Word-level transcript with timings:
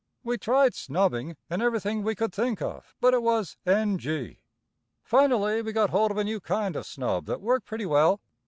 "We 0.23 0.39
tried 0.39 0.73
'snubbing' 0.73 1.37
and 1.47 1.61
everything 1.61 2.01
we 2.01 2.15
could 2.15 2.33
think 2.33 2.59
of, 2.59 2.95
but 3.01 3.13
it 3.13 3.21
was 3.21 3.55
N.G. 3.67 4.39
"Finally 5.03 5.61
we 5.61 5.71
got 5.73 5.91
hold 5.91 6.09
of 6.09 6.17
a 6.17 6.23
new 6.23 6.39
kind 6.39 6.75
of 6.75 6.87
'snub' 6.87 7.27
that 7.27 7.39
worked 7.39 7.67
pretty 7.67 7.85
well. 7.85 8.19